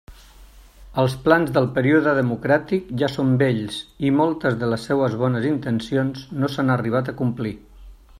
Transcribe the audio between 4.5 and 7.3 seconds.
de les seues bones intencions no s'han arribat a